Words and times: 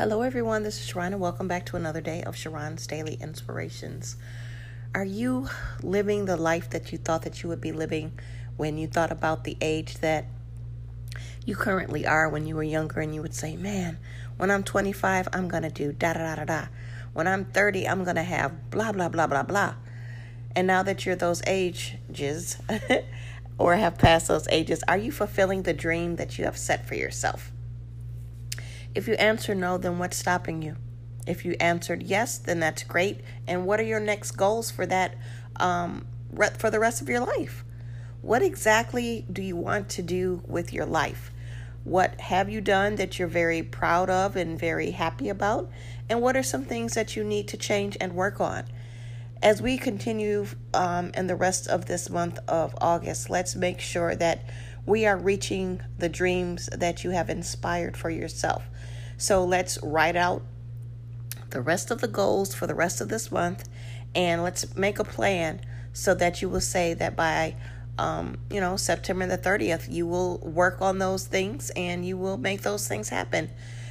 Hello, 0.00 0.22
everyone. 0.22 0.62
This 0.62 0.80
is 0.80 0.90
Sharron, 0.90 1.08
and 1.08 1.20
welcome 1.20 1.46
back 1.46 1.66
to 1.66 1.76
another 1.76 2.00
day 2.00 2.22
of 2.22 2.34
Sharron's 2.34 2.86
Daily 2.86 3.18
Inspirations. 3.20 4.16
Are 4.94 5.04
you 5.04 5.50
living 5.82 6.24
the 6.24 6.38
life 6.38 6.70
that 6.70 6.90
you 6.90 6.96
thought 6.96 7.20
that 7.24 7.42
you 7.42 7.50
would 7.50 7.60
be 7.60 7.70
living 7.70 8.18
when 8.56 8.78
you 8.78 8.86
thought 8.86 9.12
about 9.12 9.44
the 9.44 9.58
age 9.60 9.98
that 9.98 10.24
you 11.44 11.54
currently 11.54 12.06
are 12.06 12.30
when 12.30 12.46
you 12.46 12.56
were 12.56 12.62
younger 12.62 13.00
and 13.00 13.14
you 13.14 13.20
would 13.20 13.34
say, 13.34 13.58
Man, 13.58 13.98
when 14.38 14.50
I'm 14.50 14.62
25, 14.62 15.28
I'm 15.34 15.48
going 15.48 15.64
to 15.64 15.68
do 15.68 15.92
da 15.92 16.14
da 16.14 16.34
da 16.34 16.36
da 16.36 16.44
da. 16.46 16.66
When 17.12 17.26
I'm 17.26 17.44
30, 17.44 17.86
I'm 17.86 18.02
going 18.02 18.16
to 18.16 18.22
have 18.22 18.70
blah, 18.70 18.92
blah, 18.92 19.10
blah, 19.10 19.26
blah, 19.26 19.42
blah. 19.42 19.74
And 20.56 20.66
now 20.66 20.82
that 20.82 21.04
you're 21.04 21.14
those 21.14 21.42
ages 21.46 22.56
or 23.58 23.76
have 23.76 23.98
passed 23.98 24.28
those 24.28 24.48
ages, 24.48 24.82
are 24.88 24.96
you 24.96 25.12
fulfilling 25.12 25.64
the 25.64 25.74
dream 25.74 26.16
that 26.16 26.38
you 26.38 26.46
have 26.46 26.56
set 26.56 26.88
for 26.88 26.94
yourself? 26.94 27.52
If 28.94 29.06
you 29.06 29.14
answer 29.14 29.54
no, 29.54 29.78
then 29.78 29.98
what's 29.98 30.16
stopping 30.16 30.62
you? 30.62 30.76
If 31.26 31.44
you 31.44 31.54
answered 31.60 32.02
yes, 32.02 32.38
then 32.38 32.60
that's 32.60 32.82
great. 32.82 33.20
And 33.46 33.66
what 33.66 33.78
are 33.78 33.84
your 33.84 34.00
next 34.00 34.32
goals 34.32 34.70
for 34.70 34.86
that 34.86 35.14
um, 35.56 36.06
for 36.58 36.70
the 36.70 36.80
rest 36.80 37.00
of 37.00 37.08
your 37.08 37.20
life? 37.20 37.64
What 38.22 38.42
exactly 38.42 39.26
do 39.32 39.42
you 39.42 39.56
want 39.56 39.88
to 39.90 40.02
do 40.02 40.42
with 40.46 40.72
your 40.72 40.86
life? 40.86 41.30
What 41.84 42.20
have 42.20 42.50
you 42.50 42.60
done 42.60 42.96
that 42.96 43.18
you're 43.18 43.28
very 43.28 43.62
proud 43.62 44.10
of 44.10 44.36
and 44.36 44.58
very 44.58 44.90
happy 44.90 45.28
about? 45.28 45.70
And 46.08 46.20
what 46.20 46.36
are 46.36 46.42
some 46.42 46.64
things 46.64 46.94
that 46.94 47.16
you 47.16 47.24
need 47.24 47.48
to 47.48 47.56
change 47.56 47.96
and 48.00 48.14
work 48.14 48.40
on? 48.40 48.64
As 49.42 49.62
we 49.62 49.78
continue 49.78 50.46
um, 50.74 51.12
in 51.14 51.26
the 51.26 51.36
rest 51.36 51.66
of 51.66 51.86
this 51.86 52.10
month 52.10 52.38
of 52.46 52.74
August, 52.80 53.30
let's 53.30 53.56
make 53.56 53.80
sure 53.80 54.14
that 54.16 54.44
we 54.90 55.06
are 55.06 55.16
reaching 55.16 55.80
the 55.98 56.08
dreams 56.08 56.68
that 56.76 57.04
you 57.04 57.10
have 57.10 57.30
inspired 57.30 57.96
for 57.96 58.10
yourself. 58.10 58.64
So 59.16 59.44
let's 59.44 59.78
write 59.84 60.16
out 60.16 60.42
the 61.50 61.60
rest 61.60 61.92
of 61.92 62.00
the 62.00 62.08
goals 62.08 62.54
for 62.54 62.66
the 62.66 62.74
rest 62.74 63.00
of 63.00 63.08
this 63.08 63.30
month 63.30 63.68
and 64.16 64.42
let's 64.42 64.74
make 64.76 64.98
a 64.98 65.04
plan 65.04 65.60
so 65.92 66.12
that 66.14 66.42
you 66.42 66.48
will 66.48 66.60
say 66.60 66.94
that 66.94 67.14
by 67.14 67.54
um, 67.98 68.38
you 68.50 68.60
know 68.60 68.76
September 68.76 69.26
the 69.26 69.38
30th 69.38 69.92
you 69.92 70.06
will 70.06 70.38
work 70.38 70.80
on 70.80 70.98
those 70.98 71.26
things 71.26 71.70
and 71.76 72.04
you 72.04 72.16
will 72.16 72.36
make 72.36 72.62
those 72.62 72.88
things 72.88 73.10
happen. 73.10 73.48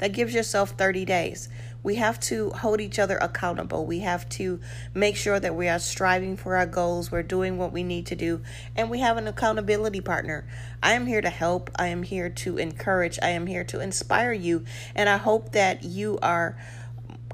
That 0.00 0.12
gives 0.12 0.34
yourself 0.34 0.70
30 0.70 1.04
days. 1.04 1.48
We 1.82 1.94
have 1.96 2.18
to 2.20 2.50
hold 2.50 2.80
each 2.80 2.98
other 2.98 3.16
accountable. 3.18 3.86
We 3.86 4.00
have 4.00 4.28
to 4.30 4.60
make 4.94 5.16
sure 5.16 5.38
that 5.38 5.54
we 5.54 5.68
are 5.68 5.78
striving 5.78 6.36
for 6.36 6.56
our 6.56 6.66
goals. 6.66 7.10
We're 7.10 7.22
doing 7.22 7.56
what 7.56 7.72
we 7.72 7.82
need 7.82 8.06
to 8.06 8.16
do, 8.16 8.40
and 8.76 8.90
we 8.90 9.00
have 9.00 9.16
an 9.16 9.28
accountability 9.28 10.00
partner. 10.00 10.46
I 10.82 10.92
am 10.94 11.06
here 11.06 11.20
to 11.20 11.30
help. 11.30 11.70
I 11.78 11.88
am 11.88 12.02
here 12.02 12.28
to 12.30 12.58
encourage. 12.58 13.18
I 13.22 13.28
am 13.28 13.46
here 13.46 13.64
to 13.64 13.80
inspire 13.80 14.32
you. 14.32 14.64
And 14.94 15.08
I 15.08 15.18
hope 15.18 15.52
that 15.52 15.84
you 15.84 16.18
are 16.22 16.58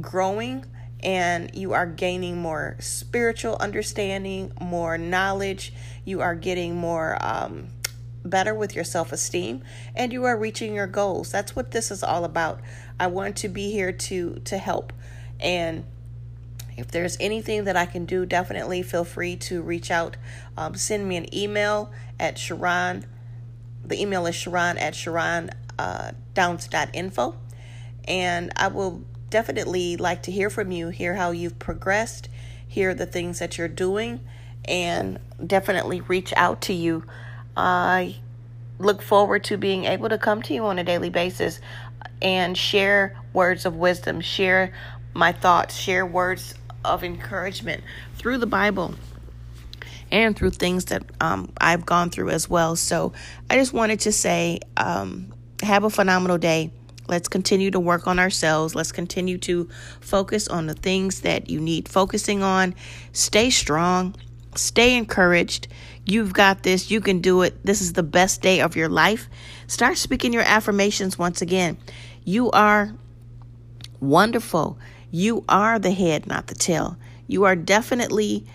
growing 0.00 0.64
and 1.02 1.54
you 1.54 1.74
are 1.74 1.86
gaining 1.86 2.38
more 2.38 2.76
spiritual 2.80 3.56
understanding, 3.60 4.52
more 4.58 4.96
knowledge. 4.96 5.72
You 6.04 6.22
are 6.22 6.34
getting 6.34 6.76
more. 6.76 7.18
Um, 7.20 7.68
better 8.24 8.54
with 8.54 8.74
your 8.74 8.84
self 8.84 9.12
esteem 9.12 9.62
and 9.94 10.12
you 10.12 10.24
are 10.24 10.36
reaching 10.36 10.74
your 10.74 10.86
goals. 10.86 11.30
That's 11.30 11.54
what 11.54 11.70
this 11.70 11.90
is 11.90 12.02
all 12.02 12.24
about. 12.24 12.60
I 12.98 13.06
want 13.08 13.36
to 13.36 13.48
be 13.48 13.70
here 13.70 13.92
to 13.92 14.40
to 14.44 14.58
help. 14.58 14.92
And 15.40 15.84
if 16.76 16.90
there's 16.90 17.16
anything 17.20 17.64
that 17.64 17.76
I 17.76 17.86
can 17.86 18.04
do, 18.04 18.26
definitely 18.26 18.82
feel 18.82 19.04
free 19.04 19.36
to 19.36 19.62
reach 19.62 19.90
out. 19.90 20.16
Um, 20.56 20.74
send 20.74 21.08
me 21.08 21.16
an 21.16 21.32
email 21.34 21.92
at 22.18 22.36
Sharron. 22.36 23.04
The 23.84 24.00
email 24.00 24.26
is 24.26 24.34
Sharron 24.34 24.80
at 24.80 24.94
Sharron 24.94 25.52
uh, 25.78 26.12
Downs.info. 26.34 27.36
And 28.06 28.52
I 28.56 28.68
will 28.68 29.02
definitely 29.30 29.96
like 29.96 30.22
to 30.24 30.32
hear 30.32 30.50
from 30.50 30.72
you, 30.72 30.88
hear 30.88 31.14
how 31.14 31.30
you've 31.30 31.58
progressed, 31.58 32.28
hear 32.66 32.92
the 32.94 33.06
things 33.06 33.38
that 33.38 33.56
you're 33.56 33.68
doing, 33.68 34.20
and 34.64 35.18
definitely 35.44 36.00
reach 36.00 36.32
out 36.36 36.60
to 36.62 36.72
you 36.72 37.04
I 37.56 38.16
look 38.78 39.02
forward 39.02 39.44
to 39.44 39.56
being 39.56 39.84
able 39.84 40.08
to 40.08 40.18
come 40.18 40.42
to 40.42 40.54
you 40.54 40.64
on 40.64 40.78
a 40.78 40.84
daily 40.84 41.10
basis 41.10 41.60
and 42.20 42.56
share 42.56 43.16
words 43.32 43.64
of 43.66 43.76
wisdom, 43.76 44.20
share 44.20 44.72
my 45.12 45.32
thoughts, 45.32 45.76
share 45.76 46.04
words 46.04 46.54
of 46.84 47.04
encouragement 47.04 47.82
through 48.16 48.38
the 48.38 48.46
Bible 48.46 48.94
and 50.10 50.36
through 50.36 50.50
things 50.50 50.86
that 50.86 51.02
um, 51.20 51.52
I've 51.60 51.86
gone 51.86 52.10
through 52.10 52.30
as 52.30 52.48
well. 52.48 52.76
So 52.76 53.12
I 53.48 53.56
just 53.56 53.72
wanted 53.72 54.00
to 54.00 54.12
say, 54.12 54.60
um, 54.76 55.32
have 55.62 55.84
a 55.84 55.90
phenomenal 55.90 56.38
day. 56.38 56.72
Let's 57.06 57.28
continue 57.28 57.70
to 57.70 57.80
work 57.80 58.06
on 58.06 58.18
ourselves. 58.18 58.74
Let's 58.74 58.92
continue 58.92 59.38
to 59.38 59.68
focus 60.00 60.48
on 60.48 60.66
the 60.66 60.74
things 60.74 61.20
that 61.20 61.50
you 61.50 61.60
need 61.60 61.88
focusing 61.88 62.42
on. 62.42 62.74
Stay 63.12 63.50
strong. 63.50 64.14
Stay 64.58 64.96
encouraged. 64.96 65.68
You've 66.04 66.32
got 66.32 66.62
this. 66.62 66.90
You 66.90 67.00
can 67.00 67.20
do 67.20 67.42
it. 67.42 67.64
This 67.64 67.80
is 67.80 67.94
the 67.94 68.02
best 68.02 68.42
day 68.42 68.60
of 68.60 68.76
your 68.76 68.88
life. 68.88 69.28
Start 69.66 69.96
speaking 69.96 70.32
your 70.32 70.42
affirmations 70.42 71.18
once 71.18 71.42
again. 71.42 71.76
You 72.24 72.50
are 72.50 72.94
wonderful. 74.00 74.78
You 75.10 75.44
are 75.48 75.78
the 75.78 75.90
head, 75.92 76.26
not 76.26 76.48
the 76.48 76.54
tail. 76.54 76.96
You 77.26 77.44
are 77.44 77.56
definitely 77.56 78.46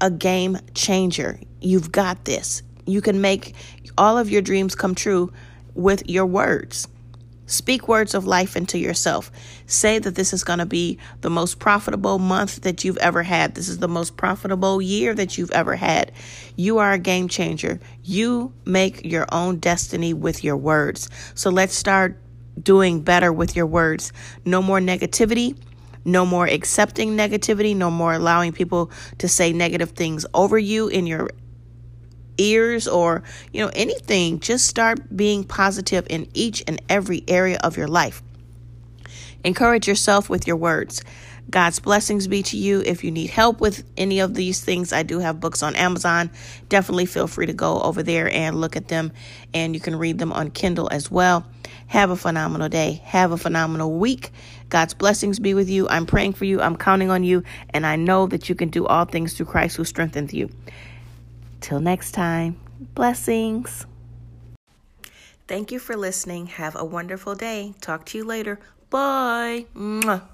a 0.00 0.10
game 0.10 0.58
changer. 0.74 1.40
You've 1.60 1.90
got 1.90 2.24
this. 2.24 2.62
You 2.86 3.00
can 3.00 3.20
make 3.20 3.54
all 3.96 4.18
of 4.18 4.30
your 4.30 4.42
dreams 4.42 4.74
come 4.74 4.94
true 4.94 5.32
with 5.74 6.08
your 6.08 6.26
words. 6.26 6.88
Speak 7.46 7.88
words 7.88 8.14
of 8.14 8.26
life 8.26 8.56
into 8.56 8.78
yourself. 8.78 9.30
Say 9.66 9.98
that 9.98 10.14
this 10.14 10.32
is 10.32 10.44
going 10.44 10.60
to 10.60 10.66
be 10.66 10.98
the 11.20 11.30
most 11.30 11.58
profitable 11.58 12.18
month 12.18 12.62
that 12.62 12.84
you've 12.84 12.96
ever 12.98 13.22
had. 13.22 13.54
This 13.54 13.68
is 13.68 13.78
the 13.78 13.88
most 13.88 14.16
profitable 14.16 14.80
year 14.80 15.14
that 15.14 15.36
you've 15.36 15.50
ever 15.50 15.76
had. 15.76 16.12
You 16.56 16.78
are 16.78 16.92
a 16.92 16.98
game 16.98 17.28
changer. 17.28 17.80
You 18.02 18.52
make 18.64 19.04
your 19.04 19.26
own 19.30 19.58
destiny 19.58 20.14
with 20.14 20.42
your 20.42 20.56
words. 20.56 21.10
So 21.34 21.50
let's 21.50 21.74
start 21.74 22.18
doing 22.62 23.02
better 23.02 23.32
with 23.32 23.56
your 23.56 23.66
words. 23.66 24.12
No 24.44 24.62
more 24.62 24.80
negativity. 24.80 25.58
No 26.06 26.24
more 26.24 26.46
accepting 26.46 27.16
negativity. 27.16 27.76
No 27.76 27.90
more 27.90 28.14
allowing 28.14 28.52
people 28.52 28.90
to 29.18 29.28
say 29.28 29.52
negative 29.52 29.90
things 29.90 30.24
over 30.32 30.58
you 30.58 30.88
in 30.88 31.06
your 31.06 31.28
ears 32.38 32.86
or 32.88 33.22
you 33.52 33.64
know 33.64 33.70
anything 33.74 34.40
just 34.40 34.66
start 34.66 35.16
being 35.16 35.44
positive 35.44 36.06
in 36.10 36.26
each 36.34 36.62
and 36.66 36.80
every 36.88 37.24
area 37.28 37.58
of 37.62 37.76
your 37.76 37.88
life 37.88 38.22
encourage 39.44 39.86
yourself 39.86 40.28
with 40.28 40.46
your 40.46 40.56
words 40.56 41.02
God's 41.50 41.78
blessings 41.78 42.26
be 42.26 42.42
to 42.44 42.56
you. 42.56 42.80
If 42.80 43.04
you 43.04 43.10
need 43.10 43.30
help 43.30 43.60
with 43.60 43.84
any 43.96 44.20
of 44.20 44.34
these 44.34 44.64
things, 44.64 44.92
I 44.92 45.02
do 45.02 45.18
have 45.18 45.40
books 45.40 45.62
on 45.62 45.76
Amazon. 45.76 46.30
Definitely 46.68 47.06
feel 47.06 47.26
free 47.26 47.46
to 47.46 47.52
go 47.52 47.80
over 47.80 48.02
there 48.02 48.30
and 48.30 48.60
look 48.60 48.76
at 48.76 48.88
them, 48.88 49.12
and 49.52 49.74
you 49.74 49.80
can 49.80 49.96
read 49.96 50.18
them 50.18 50.32
on 50.32 50.50
Kindle 50.50 50.88
as 50.90 51.10
well. 51.10 51.46
Have 51.86 52.10
a 52.10 52.16
phenomenal 52.16 52.68
day. 52.68 53.02
Have 53.04 53.30
a 53.30 53.36
phenomenal 53.36 53.92
week. 53.92 54.30
God's 54.70 54.94
blessings 54.94 55.38
be 55.38 55.54
with 55.54 55.68
you. 55.68 55.86
I'm 55.88 56.06
praying 56.06 56.32
for 56.32 56.46
you. 56.46 56.60
I'm 56.60 56.76
counting 56.76 57.10
on 57.10 57.24
you, 57.24 57.44
and 57.70 57.86
I 57.86 57.96
know 57.96 58.26
that 58.26 58.48
you 58.48 58.54
can 58.54 58.70
do 58.70 58.86
all 58.86 59.04
things 59.04 59.34
through 59.34 59.46
Christ 59.46 59.76
who 59.76 59.84
strengthens 59.84 60.32
you. 60.32 60.48
Till 61.64 61.80
next 61.80 62.12
time, 62.12 62.60
blessings. 62.94 63.86
Thank 65.48 65.72
you 65.72 65.78
for 65.78 65.96
listening. 65.96 66.48
Have 66.48 66.76
a 66.76 66.84
wonderful 66.84 67.34
day. 67.34 67.72
Talk 67.80 68.04
to 68.12 68.18
you 68.18 68.24
later. 68.24 68.60
Bye. 68.90 69.64
Mwah. 69.74 70.33